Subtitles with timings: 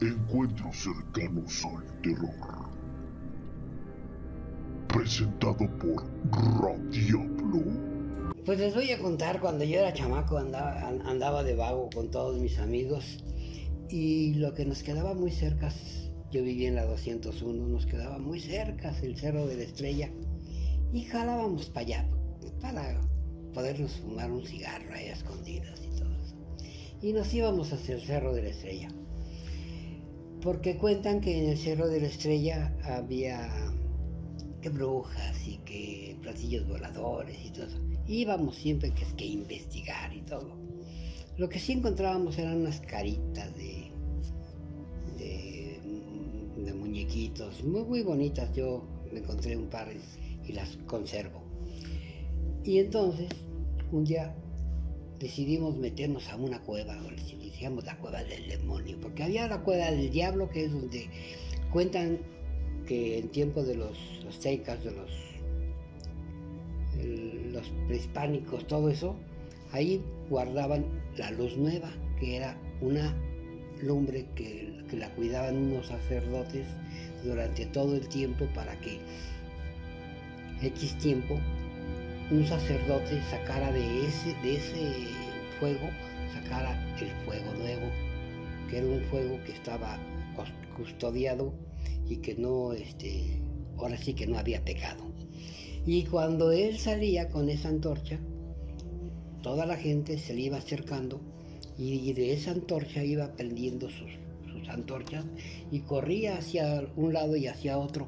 [0.00, 2.68] Encuentros cercanos al terror.
[4.86, 6.04] Presentado por
[6.62, 7.64] Radiablo.
[8.44, 12.38] Pues les voy a contar, cuando yo era chamaco andaba, andaba de vago con todos
[12.38, 13.24] mis amigos
[13.90, 15.72] y lo que nos quedaba muy cerca,
[16.30, 20.12] yo vivía en la 201, nos quedaba muy cerca el Cerro de la Estrella
[20.92, 22.08] y jalábamos para allá
[22.60, 23.00] para
[23.52, 26.36] podernos fumar un cigarro ahí a escondidas y todo eso.
[27.02, 28.88] Y nos íbamos hacia el Cerro de la Estrella.
[30.42, 33.50] Porque cuentan que en el Cerro de la Estrella había
[34.60, 37.68] que brujas y que platillos voladores y todo.
[38.06, 40.56] Íbamos siempre que es que investigar y todo.
[41.36, 43.90] Lo que sí encontrábamos eran unas caritas de,
[45.18, 45.80] de,
[46.64, 48.54] de muñequitos muy, muy bonitas.
[48.54, 49.88] Yo me encontré un par
[50.46, 51.42] y las conservo.
[52.64, 53.28] Y entonces,
[53.92, 54.34] un día
[55.18, 59.90] decidimos meternos a una cueva, o decíamos la cueva del demonio, porque había la cueva
[59.90, 61.08] del diablo, que es donde
[61.72, 62.18] cuentan
[62.86, 65.10] que en tiempo de los aztecas, de los,
[67.88, 69.16] prehispánicos, todo eso,
[69.72, 70.84] ahí guardaban
[71.16, 73.16] la luz nueva, que era una
[73.82, 76.66] lumbre que, que la cuidaban unos sacerdotes
[77.24, 79.00] durante todo el tiempo para que
[80.62, 81.38] X tiempo
[82.30, 84.92] un sacerdote sacara de ese, de ese
[85.58, 85.88] fuego,
[86.34, 87.90] sacara el fuego nuevo,
[88.68, 89.98] que era un fuego que estaba
[90.76, 91.54] custodiado
[92.06, 93.40] y que no, este,
[93.78, 95.04] ahora sí que no había pecado.
[95.86, 98.18] Y cuando él salía con esa antorcha,
[99.42, 101.20] toda la gente se le iba acercando
[101.78, 104.10] y de esa antorcha iba prendiendo sus,
[104.52, 105.24] sus antorchas
[105.70, 108.06] y corría hacia un lado y hacia otro.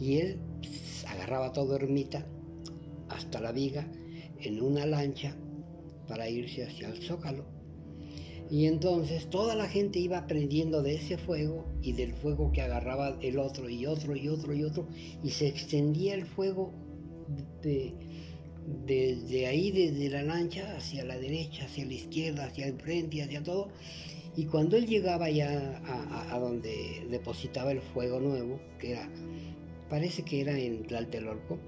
[0.00, 0.38] Y él
[1.08, 2.24] agarraba todo ermita
[3.16, 3.90] hasta la viga
[4.40, 5.36] en una lancha
[6.06, 7.44] para irse hacia el zócalo.
[8.48, 13.18] Y entonces toda la gente iba aprendiendo de ese fuego y del fuego que agarraba
[13.20, 14.86] el otro y otro y otro y otro
[15.24, 16.72] y se extendía el fuego
[18.86, 23.42] desde ahí, desde la lancha hacia la derecha, hacia la izquierda, hacia el frente, hacia
[23.42, 23.68] todo.
[24.36, 29.10] Y cuando él llegaba ya a, a donde depositaba el fuego nuevo, que era,
[29.88, 31.58] parece que era en Tlaltelolco,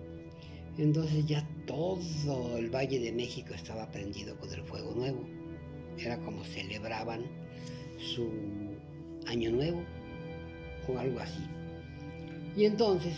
[0.78, 5.27] entonces ya todo el Valle de México estaba prendido con el fuego nuevo.
[5.99, 7.25] Era como celebraban
[7.99, 8.31] su
[9.27, 9.83] año nuevo
[10.88, 11.43] o algo así.
[12.56, 13.15] Y entonces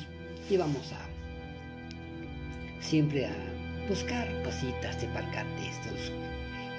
[0.49, 1.07] íbamos a
[2.81, 3.35] siempre a
[3.89, 6.13] buscar cositas de estos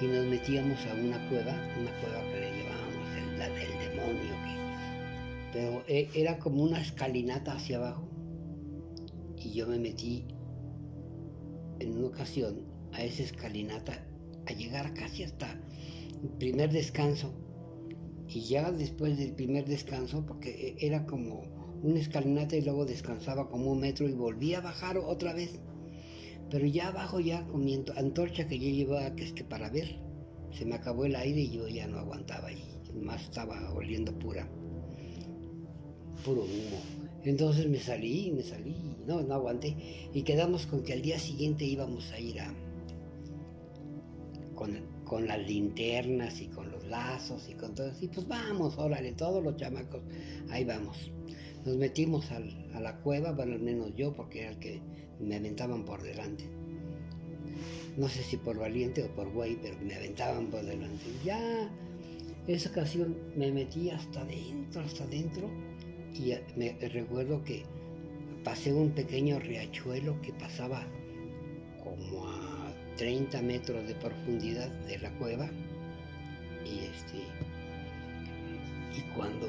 [0.02, 4.36] y nos metíamos a una cueva, una cueva que le llamábamos la del demonio,
[5.54, 8.10] pero eh, era como una escalinata hacia abajo
[9.38, 10.26] y yo me metí
[11.82, 14.06] en una ocasión a esa escalinata
[14.46, 15.60] a llegar casi hasta
[16.24, 17.34] el primer descanso.
[18.28, 21.44] Y ya después del primer descanso, porque e, era como
[21.84, 25.60] una escalinata y luego descansaba como un metro y volvía a bajar otra vez.
[26.50, 30.00] Pero ya abajo, ya con mi antorcha que yo llevaba que es que para ver,
[30.52, 32.62] se me acabó el aire y yo ya no aguantaba y
[32.94, 34.50] más estaba oliendo pura,
[36.24, 37.01] puro humo.
[37.24, 39.76] Entonces me salí, me salí, no, no aguanté.
[40.14, 42.54] Y quedamos con que al día siguiente íbamos a ir a.
[44.56, 47.92] con, las linternas y con los lazos y con todo.
[48.00, 50.02] Y pues vamos, órale, todos los chamacos,
[50.50, 51.12] ahí vamos.
[51.66, 54.82] Nos metimos a la cueva, bueno, al menos yo, porque era el que
[55.20, 56.46] me aventaban por delante.
[57.98, 61.04] No sé si por valiente o por güey, pero me aventaban por delante.
[61.26, 61.70] Ya,
[62.48, 65.50] esa ocasión me metí hasta adentro, hasta adentro
[66.16, 67.64] y me recuerdo que
[68.44, 70.86] pasé un pequeño riachuelo que pasaba
[71.84, 75.50] como a 30 metros de profundidad de la cueva
[76.66, 77.18] y este
[78.98, 79.48] y cuando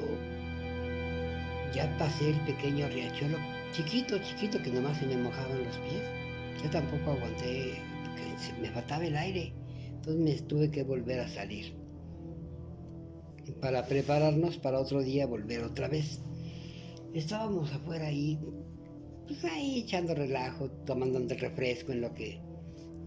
[1.73, 3.37] ya pasé el pequeño riachuelo
[3.73, 6.03] chiquito chiquito que nomás se me mojaban los pies
[6.63, 9.53] yo tampoco aguanté porque me faltaba el aire
[9.87, 11.73] entonces me tuve que volver a salir
[13.59, 16.21] para prepararnos para otro día volver otra vez
[17.13, 18.39] estábamos afuera ahí,
[19.27, 22.39] pues ahí echando relajo, tomando un refresco en lo que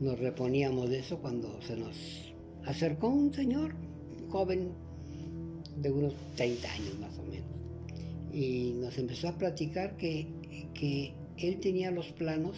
[0.00, 3.74] nos reponíamos de eso cuando se nos acercó un señor
[4.28, 4.72] joven
[5.76, 7.46] de unos 30 años más o menos
[8.32, 10.26] y nos empezó a platicar que,
[10.74, 12.56] que él tenía los planos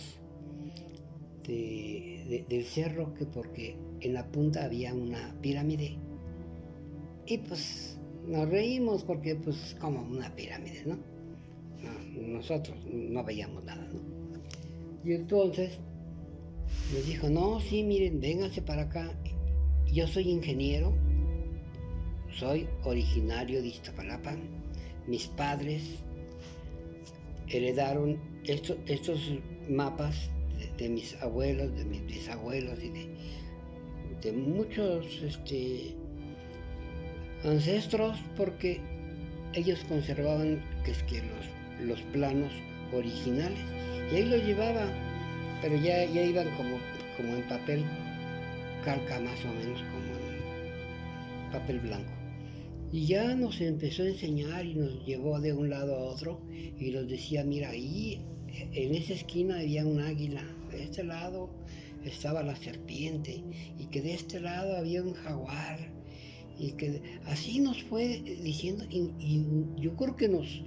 [1.46, 5.96] del cerro que porque en la punta había una pirámide
[7.26, 10.98] y pues nos reímos porque pues como una pirámide, ¿no?
[12.14, 13.86] Nosotros no veíamos nada.
[15.04, 15.78] Y entonces
[16.92, 19.10] nos dijo, no, sí, miren, vénganse para acá.
[19.92, 20.94] Yo soy ingeniero,
[22.38, 24.36] soy originario de Iztapalapa.
[25.06, 25.82] Mis padres
[27.48, 29.32] heredaron estos
[29.68, 30.30] mapas
[30.76, 32.90] de, mis abuelos, de mis bisabuelos y
[34.22, 35.94] de, muchos este,
[37.44, 38.80] ancestros porque
[39.54, 42.52] ellos conservaban que es que los, los planos
[42.92, 43.58] originales.
[44.12, 44.86] Y ahí los llevaba
[45.60, 46.78] pero ya, ya iban como,
[47.16, 47.84] como en papel
[48.84, 52.12] calca más o menos como en papel blanco.
[52.92, 56.90] Y ya nos empezó a enseñar y nos llevó de un lado a otro y
[56.90, 58.20] nos decía mira ahí
[58.72, 61.50] en esa esquina había un águila de este lado
[62.04, 63.42] estaba la serpiente
[63.78, 65.78] y que de este lado había un jaguar
[66.58, 69.44] y que así nos fue diciendo y,
[69.76, 70.62] yo creo que nos,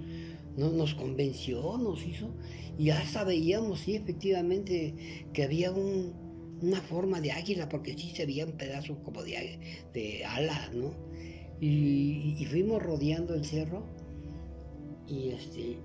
[0.56, 2.34] nos convenció, nos hizo.
[2.78, 8.46] Y hasta veíamos sí efectivamente que había una forma de águila porque sí se veía
[8.46, 9.58] un pedazo como de,
[9.92, 10.94] de ala, ¿no?
[11.60, 13.86] Y, y, fuimos rodeando el cerro
[15.06, 15.78] y este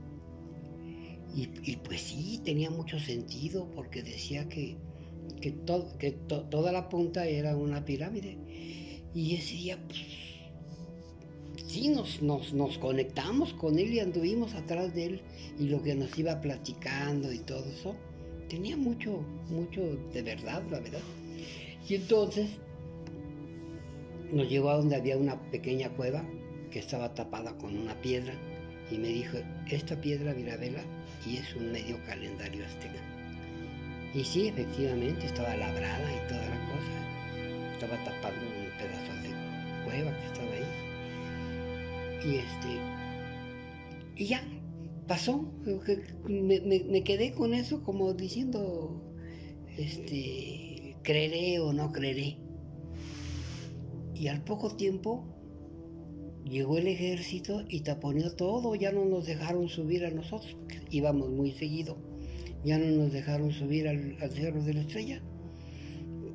[1.35, 4.77] y, pues sí tenía mucho sentido porque decía que
[5.41, 5.55] que,
[5.99, 8.37] que toda la punta era una pirámide.
[9.13, 9.99] Y ese día, pues,
[11.67, 15.21] sí, nos, nos, conectamos con él y anduvimos atrás de él
[15.59, 17.95] y lo que nos iba platicando y todo eso,
[18.49, 19.81] tenía mucho, mucho
[20.13, 21.01] de verdad, la verdad.
[21.87, 22.49] Y entonces
[24.31, 26.23] nos llevó a donde había una pequeña cueva
[26.71, 28.33] que estaba tapada con una piedra
[28.91, 29.37] y me dijo,
[29.69, 30.81] esta piedra Virabela
[31.25, 33.01] y es un medio calendario azteca.
[34.13, 37.73] Y sí, efectivamente, estaba labrada y toda la cosa.
[37.73, 40.86] Estaba tapando un pedazo de cueva que estaba ahí.
[42.25, 42.79] Y este.
[44.15, 44.41] Y ya,
[45.07, 45.51] pasó.
[46.27, 49.01] Me, me, quedé con eso como diciendo.
[49.77, 50.97] Este.
[51.03, 52.37] Creeré o no creeré.
[54.13, 55.25] Y al poco tiempo
[56.43, 61.29] llegó el ejército y taponeó todo, ya no nos dejaron subir a nosotros, porque íbamos
[61.29, 61.97] muy seguido,
[62.63, 65.21] ya no nos dejaron subir al, al Cerro de la Estrella,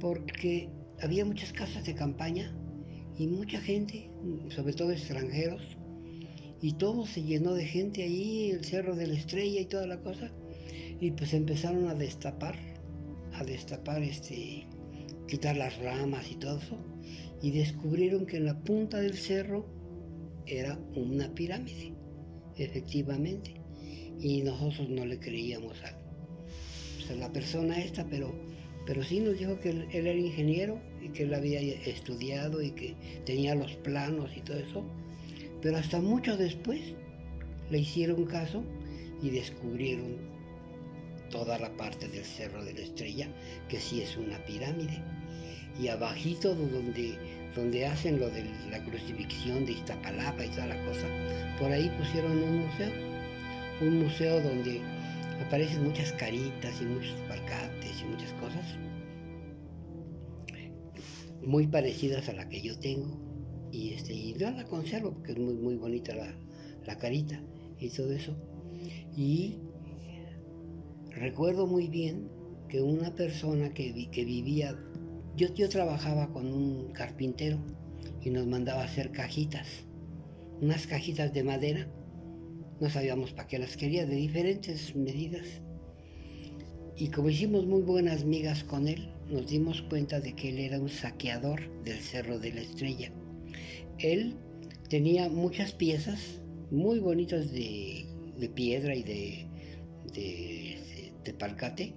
[0.00, 0.68] porque
[1.00, 2.54] había muchas casas de campaña
[3.18, 4.10] y mucha gente,
[4.48, 5.62] sobre todo extranjeros,
[6.60, 10.00] y todo se llenó de gente ahí, el Cerro de la Estrella y toda la
[10.00, 10.30] cosa,
[11.00, 12.56] y pues empezaron a destapar,
[13.32, 14.66] a destapar este,
[15.26, 16.78] quitar las ramas y todo eso,
[17.42, 19.66] y descubrieron que en la punta del cerro
[20.46, 21.92] era una pirámide,
[22.56, 23.54] efectivamente,
[24.20, 25.98] y nosotros no le creíamos a,
[26.96, 28.32] pues, a la persona esta, pero
[28.86, 32.94] pero sí nos dijo que él, era ingeniero y que él había estudiado y que
[33.26, 34.84] tenía los planos y todo eso.
[35.60, 36.80] Pero hasta mucho después
[37.70, 38.62] le hicieron caso
[39.22, 40.16] y descubrieron
[41.30, 43.28] toda la parte del Cerro de la Estrella,
[43.68, 45.02] que sí es una pirámide.
[45.80, 47.16] Y abajito donde,
[47.56, 51.06] donde hacen lo de la crucifixión de Iztapalapa y toda la cosa,
[51.58, 52.92] por ahí pusieron un museo.
[53.80, 54.80] Un museo donde
[55.46, 58.64] aparecen muchas caritas y muchos parcates y muchas cosas
[61.44, 63.20] muy parecidas a la que yo tengo.
[63.70, 67.42] Y este y yo la conservo porque es muy muy bonita la, carita
[67.78, 68.36] y todo eso.
[69.16, 69.58] Y
[71.10, 72.28] recuerdo muy bien
[72.68, 74.78] que una persona que, que vivía
[75.36, 77.58] yo, yo trabajaba con un carpintero
[78.20, 79.86] y nos mandaba a hacer cajitas
[80.62, 81.88] unas cajitas de madera.
[82.80, 85.46] No sabíamos para qué las quería, de diferentes medidas.
[86.96, 90.78] Y como hicimos muy buenas migas con él, nos dimos cuenta de que él era
[90.78, 93.12] un saqueador del Cerro de la Estrella.
[93.98, 94.36] Él
[94.88, 98.06] tenía muchas piezas muy bonitas de,
[98.54, 99.46] piedra y de,
[101.24, 101.94] de, palcate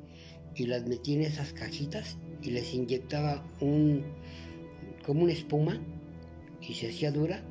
[0.56, 4.04] y las metía en esas cajitas y les inyectaba un
[5.06, 5.82] como una espuma
[6.62, 7.44] y se hacía dura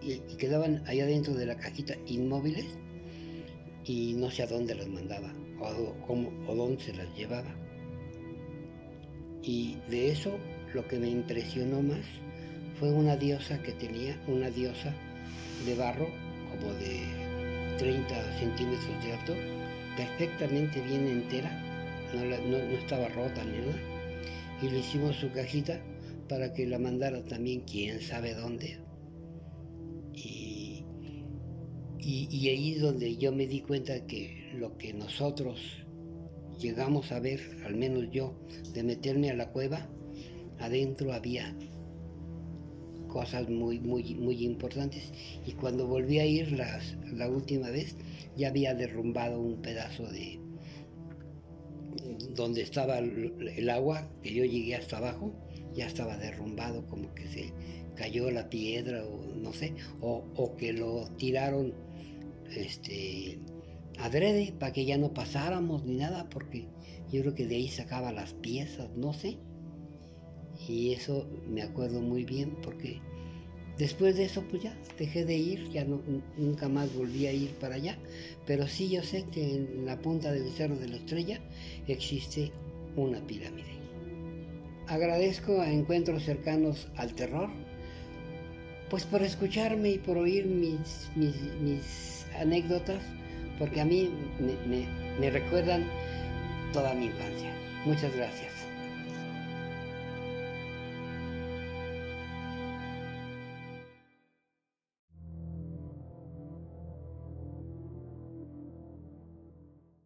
[0.00, 2.66] y, quedaban allá dentro de la cajita inmóviles
[3.84, 7.61] y no sé a dónde las mandaba o, cómo, o dónde se las llevaba.
[9.42, 10.38] Y de eso
[10.72, 12.04] lo que me impresionó más
[12.78, 14.94] fue una diosa que tenía, una diosa
[15.66, 16.08] de barro
[16.50, 17.02] como de
[17.78, 19.34] 30 centímetros de alto,
[19.96, 21.50] perfectamente bien entera,
[22.14, 23.78] no, no, no estaba rota ni nada.
[24.62, 25.80] Y le hicimos su cajita
[26.28, 28.78] para que la mandara también quién sabe dónde,
[32.04, 35.60] Y, ahí es donde yo me di cuenta que lo que nosotros
[36.62, 38.34] llegamos a ver, al menos yo,
[38.72, 39.88] de meterme a la cueva,
[40.58, 41.54] adentro había
[43.08, 45.12] cosas muy, muy, muy importantes.
[45.46, 47.96] Y cuando volví a ir las, la última vez,
[48.36, 50.40] ya había derrumbado un pedazo de
[52.30, 55.34] donde estaba el agua, que yo llegué hasta abajo,
[55.74, 57.52] ya estaba derrumbado, como que se
[57.96, 61.74] cayó la piedra o no sé, o, o que lo tiraron
[62.56, 63.38] este
[64.02, 66.66] adrede para que ya no pasáramos ni nada, porque
[67.10, 69.38] yo creo que de ahí sacaba las piezas, no sé.
[70.68, 73.00] Y eso me acuerdo muy bien porque
[73.78, 75.84] después de eso pues ya dejé de ir, ya
[76.36, 77.98] nunca más volví a ir para allá.
[78.46, 81.40] Pero sí yo sé que en la punta del Cerro de la Estrella
[81.86, 82.52] existe
[82.96, 83.72] una pirámide.
[84.88, 87.48] Agradezco a encuentros cercanos al terror,
[88.90, 93.02] pues por escucharme y por oír mis, mis, anécdotas,
[93.62, 94.10] porque a mí
[95.20, 95.84] me, recuerdan
[96.72, 97.54] toda mi infancia.
[97.84, 98.61] Muchas gracias.